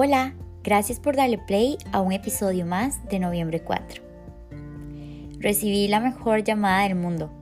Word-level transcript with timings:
Hola, 0.00 0.34
gracias 0.62 1.00
por 1.00 1.16
darle 1.16 1.38
play 1.38 1.76
a 1.90 2.00
un 2.00 2.12
episodio 2.12 2.64
más 2.64 3.04
de 3.08 3.18
Noviembre 3.18 3.62
4. 3.62 4.00
Recibí 5.40 5.88
la 5.88 5.98
mejor 5.98 6.44
llamada 6.44 6.84
del 6.84 6.94
mundo. 6.94 7.32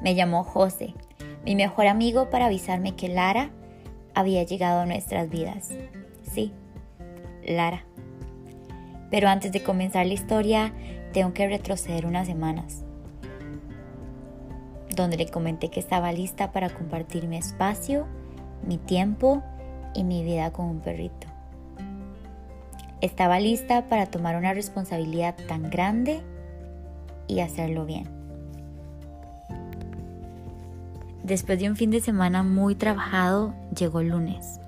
Me 0.00 0.14
llamó 0.14 0.44
José, 0.44 0.94
mi 1.44 1.56
mejor 1.56 1.88
amigo, 1.88 2.30
para 2.30 2.46
avisarme 2.46 2.94
que 2.94 3.08
Lara 3.08 3.50
había 4.14 4.44
llegado 4.44 4.82
a 4.82 4.86
nuestras 4.86 5.28
vidas. 5.28 5.70
Sí, 6.22 6.52
Lara. 7.44 7.84
Pero 9.10 9.26
antes 9.28 9.50
de 9.50 9.64
comenzar 9.64 10.06
la 10.06 10.14
historia, 10.14 10.72
tengo 11.12 11.34
que 11.34 11.48
retroceder 11.48 12.06
unas 12.06 12.28
semanas, 12.28 12.84
donde 14.94 15.16
le 15.16 15.26
comenté 15.26 15.68
que 15.68 15.80
estaba 15.80 16.12
lista 16.12 16.52
para 16.52 16.70
compartir 16.70 17.26
mi 17.26 17.38
espacio, 17.38 18.06
mi 18.64 18.78
tiempo 18.78 19.42
y 19.96 20.04
mi 20.04 20.22
vida 20.22 20.52
con 20.52 20.66
un 20.66 20.78
perrito. 20.78 21.31
Estaba 23.02 23.40
lista 23.40 23.88
para 23.88 24.06
tomar 24.06 24.36
una 24.36 24.54
responsabilidad 24.54 25.34
tan 25.48 25.70
grande 25.70 26.22
y 27.26 27.40
hacerlo 27.40 27.84
bien. 27.84 28.08
Después 31.24 31.58
de 31.58 31.68
un 31.68 31.74
fin 31.74 31.90
de 31.90 32.00
semana 32.00 32.44
muy 32.44 32.76
trabajado, 32.76 33.54
llegó 33.76 34.00
el 34.00 34.10
lunes, 34.10 34.60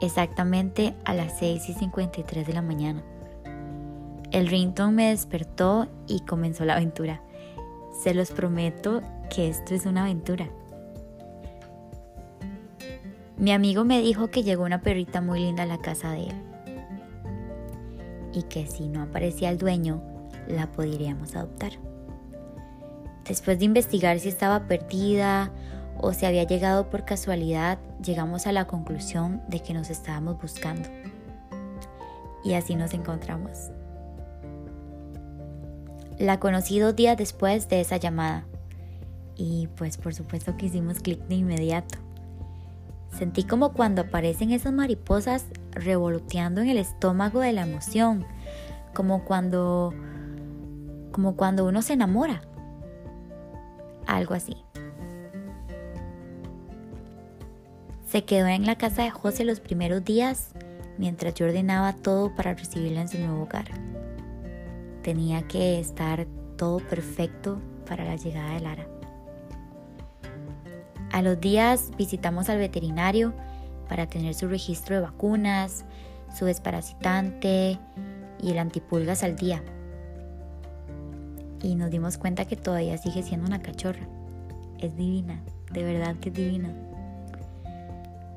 exactamente 0.00 0.94
a 1.04 1.14
las 1.14 1.38
6 1.38 1.68
y 1.68 1.74
53 1.74 2.44
de 2.44 2.52
la 2.52 2.62
mañana. 2.62 3.04
El 4.32 4.48
ringtone 4.48 4.92
me 4.92 5.08
despertó 5.10 5.86
y 6.08 6.20
comenzó 6.20 6.64
la 6.64 6.74
aventura. 6.74 7.22
Se 8.02 8.14
los 8.14 8.32
prometo 8.32 9.00
que 9.32 9.48
esto 9.48 9.76
es 9.76 9.86
una 9.86 10.02
aventura. 10.02 10.48
Mi 13.36 13.52
amigo 13.52 13.84
me 13.84 14.00
dijo 14.00 14.28
que 14.28 14.42
llegó 14.42 14.64
una 14.64 14.80
perrita 14.80 15.20
muy 15.20 15.38
linda 15.38 15.62
a 15.62 15.66
la 15.66 15.78
casa 15.78 16.10
de 16.10 16.24
él 16.24 16.53
y 18.34 18.42
que 18.42 18.66
si 18.66 18.88
no 18.88 19.02
aparecía 19.02 19.50
el 19.50 19.58
dueño, 19.58 20.02
la 20.48 20.70
podríamos 20.72 21.36
adoptar. 21.36 21.72
Después 23.26 23.58
de 23.58 23.64
investigar 23.64 24.18
si 24.18 24.28
estaba 24.28 24.66
perdida 24.66 25.50
o 25.98 26.12
si 26.12 26.26
había 26.26 26.44
llegado 26.44 26.90
por 26.90 27.04
casualidad, 27.04 27.78
llegamos 28.04 28.46
a 28.46 28.52
la 28.52 28.66
conclusión 28.66 29.40
de 29.48 29.60
que 29.60 29.72
nos 29.72 29.88
estábamos 29.88 30.40
buscando. 30.40 30.88
Y 32.44 32.54
así 32.54 32.74
nos 32.74 32.92
encontramos. 32.92 33.70
La 36.18 36.38
conocí 36.38 36.78
dos 36.78 36.94
días 36.94 37.16
después 37.16 37.68
de 37.68 37.80
esa 37.80 37.96
llamada. 37.96 38.44
Y 39.36 39.68
pues 39.76 39.96
por 39.96 40.14
supuesto 40.14 40.56
que 40.56 40.66
hicimos 40.66 41.00
clic 41.00 41.20
de 41.26 41.36
inmediato. 41.36 41.98
Sentí 43.16 43.44
como 43.44 43.72
cuando 43.72 44.02
aparecen 44.02 44.50
esas 44.50 44.72
mariposas 44.72 45.46
revoloteando 45.74 46.60
en 46.60 46.68
el 46.68 46.78
estómago 46.78 47.40
de 47.40 47.52
la 47.52 47.62
emoción, 47.62 48.26
como 48.94 49.24
cuando 49.24 49.92
como 51.12 51.36
cuando 51.36 51.64
uno 51.64 51.80
se 51.82 51.92
enamora. 51.92 52.42
Algo 54.06 54.34
así. 54.34 54.56
Se 58.08 58.24
quedó 58.24 58.48
en 58.48 58.66
la 58.66 58.76
casa 58.76 59.02
de 59.02 59.10
José 59.10 59.44
los 59.44 59.60
primeros 59.60 60.04
días 60.04 60.54
mientras 60.98 61.34
yo 61.34 61.46
ordenaba 61.46 61.92
todo 61.92 62.34
para 62.34 62.54
recibirla 62.54 63.02
en 63.02 63.08
su 63.08 63.18
nuevo 63.18 63.42
hogar. 63.42 63.66
Tenía 65.02 65.42
que 65.46 65.78
estar 65.78 66.26
todo 66.56 66.78
perfecto 66.78 67.60
para 67.86 68.04
la 68.04 68.16
llegada 68.16 68.54
de 68.54 68.60
Lara. 68.60 68.86
A 71.12 71.22
los 71.22 71.40
días 71.40 71.90
visitamos 71.96 72.48
al 72.48 72.58
veterinario 72.58 73.34
para 73.88 74.06
tener 74.06 74.34
su 74.34 74.48
registro 74.48 74.96
de 74.96 75.02
vacunas, 75.02 75.84
su 76.36 76.44
desparasitante 76.44 77.78
y 78.40 78.50
el 78.50 78.58
antipulgas 78.58 79.22
al 79.22 79.36
día. 79.36 79.62
Y 81.62 81.76
nos 81.76 81.90
dimos 81.90 82.18
cuenta 82.18 82.44
que 82.44 82.56
todavía 82.56 82.98
sigue 82.98 83.22
siendo 83.22 83.46
una 83.46 83.62
cachorra. 83.62 84.06
Es 84.78 84.96
divina, 84.96 85.40
de 85.72 85.82
verdad 85.82 86.16
que 86.16 86.28
es 86.28 86.34
divina. 86.34 86.70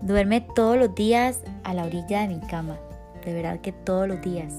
Duerme 0.01 0.41
todos 0.41 0.77
los 0.77 0.93
días 0.95 1.41
a 1.63 1.73
la 1.73 1.85
orilla 1.85 2.21
de 2.21 2.27
mi 2.27 2.39
cama, 2.39 2.77
de 3.25 3.33
verdad 3.33 3.59
que 3.59 3.71
todos 3.71 4.07
los 4.07 4.21
días. 4.21 4.53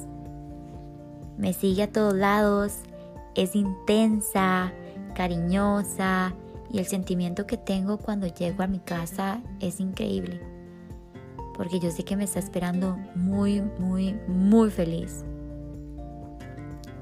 Me 1.38 1.52
sigue 1.52 1.84
a 1.84 1.92
todos 1.92 2.14
lados, 2.14 2.80
es 3.36 3.54
intensa, 3.54 4.72
cariñosa, 5.14 6.34
y 6.70 6.78
el 6.78 6.86
sentimiento 6.86 7.46
que 7.46 7.56
tengo 7.56 7.98
cuando 7.98 8.26
llego 8.26 8.62
a 8.62 8.66
mi 8.66 8.80
casa 8.80 9.40
es 9.60 9.80
increíble. 9.80 10.57
Porque 11.58 11.78
yo 11.78 11.90
sé 11.90 12.04
que 12.04 12.16
me 12.16 12.24
está 12.24 12.38
esperando 12.38 12.96
muy, 13.14 13.60
muy, 13.60 14.14
muy 14.26 14.70
feliz. 14.70 15.22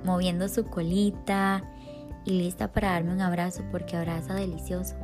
Moviendo 0.05 0.49
su 0.49 0.65
colita 0.65 1.63
y 2.25 2.33
lista 2.33 2.73
para 2.73 2.91
darme 2.91 3.13
un 3.13 3.21
abrazo 3.21 3.63
porque 3.71 3.97
abraza 3.97 4.35
delicioso. 4.35 4.97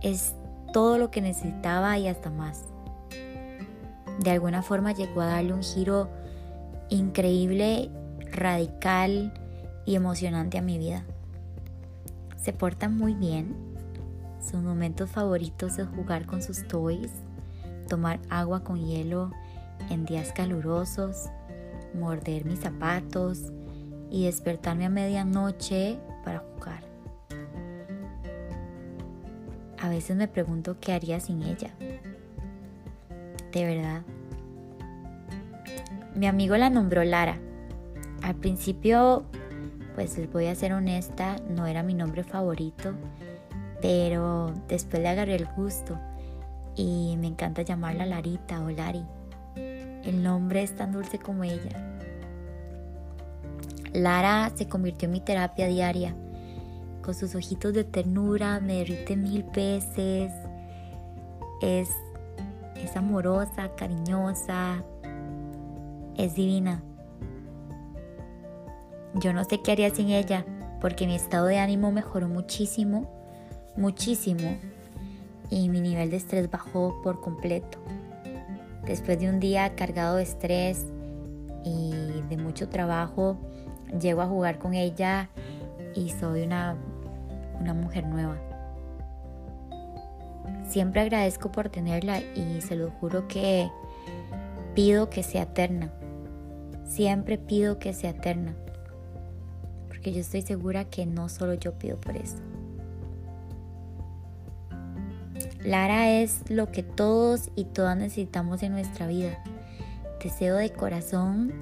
Es 0.00 0.34
todo 0.72 0.96
lo 0.96 1.10
que 1.10 1.20
necesitaba 1.20 1.98
y 1.98 2.08
hasta 2.08 2.30
más. 2.30 2.64
De 4.20 4.30
alguna 4.30 4.62
forma 4.62 4.92
llegó 4.92 5.20
a 5.20 5.26
darle 5.26 5.52
un 5.52 5.62
giro 5.62 6.08
increíble, 6.88 7.90
radical 8.32 9.34
y 9.84 9.96
emocionante 9.96 10.56
a 10.56 10.62
mi 10.62 10.78
vida 10.78 11.04
se 12.46 12.52
porta 12.52 12.88
muy 12.88 13.12
bien. 13.14 13.56
Sus 14.40 14.62
momentos 14.62 15.10
favoritos 15.10 15.80
es 15.80 15.88
jugar 15.88 16.26
con 16.26 16.40
sus 16.40 16.68
toys, 16.68 17.10
tomar 17.86 18.20
agua 18.30 18.62
con 18.62 18.84
hielo 18.84 19.30
en 19.90 20.04
días 20.04 20.32
calurosos, 20.32 21.30
morder 21.94 22.44
mis 22.44 22.60
zapatos 22.60 23.52
y 24.10 24.24
despertarme 24.24 24.86
a 24.86 24.90
medianoche 24.90 25.98
para 26.24 26.40
jugar. 26.40 26.84
A 29.80 29.88
veces 29.88 30.16
me 30.16 30.28
pregunto 30.28 30.76
qué 30.80 30.92
haría 30.92 31.20
sin 31.20 31.42
ella. 31.42 31.70
De 33.52 33.64
verdad. 33.64 34.02
Mi 36.14 36.26
amigo 36.26 36.56
la 36.56 36.70
nombró 36.70 37.04
Lara. 37.04 37.38
Al 38.22 38.34
principio 38.34 39.24
pues 39.94 40.18
les 40.18 40.30
voy 40.30 40.46
a 40.46 40.54
ser 40.54 40.74
honesta, 40.74 41.36
no 41.48 41.66
era 41.66 41.82
mi 41.82 41.94
nombre 41.94 42.22
favorito, 42.22 42.92
pero 43.80 44.52
después 44.68 45.02
le 45.02 45.08
agarré 45.08 45.36
el 45.36 45.46
gusto 45.56 45.98
y 46.76 47.16
me 47.18 47.26
encanta 47.26 47.62
llamarla 47.62 48.06
Larita 48.06 48.62
o 48.62 48.70
Lari. 48.70 49.04
El 49.56 50.22
nombre 50.22 50.62
es 50.62 50.76
tan 50.76 50.92
dulce 50.92 51.18
como 51.18 51.42
ella. 51.42 51.98
Lara 53.92 54.52
se 54.54 54.68
convirtió 54.68 55.06
en 55.06 55.12
mi 55.12 55.20
terapia 55.20 55.66
diaria. 55.66 56.14
Con 57.02 57.14
sus 57.14 57.34
ojitos 57.34 57.72
de 57.72 57.84
ternura 57.84 58.60
me 58.60 58.78
derrite 58.78 59.16
mil 59.16 59.42
veces. 59.44 60.30
Es, 61.62 61.90
es 62.76 62.96
amorosa, 62.96 63.70
cariñosa, 63.74 64.84
es 66.16 66.34
divina. 66.34 66.82
Yo 69.14 69.32
no 69.32 69.44
sé 69.44 69.62
qué 69.62 69.72
haría 69.72 69.88
sin 69.94 70.10
ella, 70.10 70.44
porque 70.80 71.06
mi 71.06 71.14
estado 71.14 71.46
de 71.46 71.58
ánimo 71.58 71.90
mejoró 71.90 72.28
muchísimo, 72.28 73.10
muchísimo, 73.76 74.58
y 75.50 75.68
mi 75.68 75.80
nivel 75.80 76.10
de 76.10 76.16
estrés 76.16 76.50
bajó 76.50 77.00
por 77.02 77.20
completo. 77.20 77.78
Después 78.84 79.18
de 79.18 79.28
un 79.28 79.40
día 79.40 79.74
cargado 79.74 80.16
de 80.16 80.22
estrés 80.22 80.86
y 81.64 81.92
de 82.28 82.36
mucho 82.36 82.68
trabajo, 82.68 83.36
llego 84.00 84.22
a 84.22 84.26
jugar 84.26 84.58
con 84.58 84.74
ella 84.74 85.28
y 85.94 86.10
soy 86.10 86.42
una, 86.42 86.76
una 87.60 87.74
mujer 87.74 88.06
nueva. 88.06 88.36
Siempre 90.68 91.00
agradezco 91.00 91.50
por 91.50 91.68
tenerla 91.68 92.20
y 92.20 92.60
se 92.60 92.76
lo 92.76 92.90
juro 92.90 93.28
que 93.28 93.70
pido 94.74 95.10
que 95.10 95.22
sea 95.22 95.42
eterna. 95.42 95.92
Siempre 96.84 97.38
pido 97.38 97.78
que 97.78 97.92
sea 97.92 98.10
eterna 98.10 98.54
yo 100.12 100.20
estoy 100.20 100.42
segura 100.42 100.84
que 100.84 101.06
no 101.06 101.28
solo 101.28 101.54
yo 101.54 101.72
pido 101.72 102.00
por 102.00 102.16
eso. 102.16 102.36
Lara 105.66 106.10
es 106.10 106.48
lo 106.48 106.70
que 106.70 106.84
todos 106.84 107.50
y 107.56 107.64
todas 107.64 107.96
necesitamos 107.96 108.62
en 108.62 108.70
nuestra 108.70 109.08
vida. 109.08 109.42
Deseo 110.22 110.54
de 110.54 110.70
corazón 110.70 111.52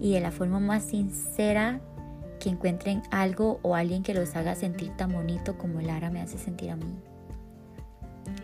y 0.00 0.12
de 0.12 0.20
la 0.20 0.30
forma 0.30 0.60
más 0.60 0.82
sincera 0.82 1.80
que 2.40 2.50
encuentren 2.50 3.02
algo 3.10 3.58
o 3.62 3.74
alguien 3.74 4.02
que 4.02 4.12
los 4.12 4.36
haga 4.36 4.54
sentir 4.54 4.90
tan 4.96 5.12
bonito 5.12 5.56
como 5.56 5.80
Lara 5.80 6.10
me 6.10 6.20
hace 6.20 6.36
sentir 6.36 6.70
a 6.70 6.76
mí. 6.76 7.00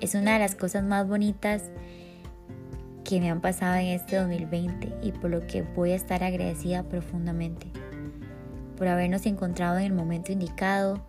Es 0.00 0.14
una 0.14 0.32
de 0.32 0.38
las 0.38 0.54
cosas 0.54 0.82
más 0.84 1.06
bonitas 1.06 1.64
que 3.04 3.20
me 3.20 3.30
han 3.30 3.42
pasado 3.42 3.74
en 3.74 3.88
este 3.88 4.16
2020 4.16 4.94
y 5.02 5.12
por 5.12 5.28
lo 5.28 5.46
que 5.46 5.62
voy 5.62 5.92
a 5.92 5.96
estar 5.96 6.24
agradecida 6.24 6.82
profundamente 6.82 7.70
por 8.76 8.88
habernos 8.88 9.26
encontrado 9.26 9.78
en 9.78 9.84
el 9.84 9.92
momento 9.92 10.32
indicado, 10.32 11.00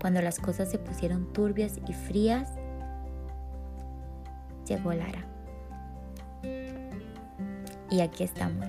cuando 0.00 0.22
las 0.22 0.38
cosas 0.38 0.70
se 0.70 0.78
pusieron 0.78 1.32
turbias 1.32 1.78
y 1.86 1.92
frías, 1.92 2.48
llegó 4.70 4.92
Lara. 4.92 5.24
Y 7.90 8.00
aquí 8.00 8.22
estamos, 8.22 8.66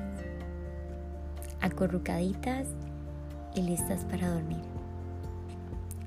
acurrucaditas 1.61 2.67
y 3.53 3.61
listas 3.61 4.03
para 4.05 4.29
dormir. 4.29 4.61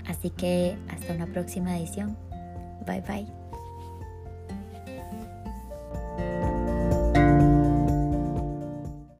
Así 0.06 0.30
que 0.30 0.76
hasta 0.88 1.14
una 1.14 1.26
próxima 1.26 1.78
edición. 1.78 2.16
Bye 2.86 3.02
bye. 3.02 3.43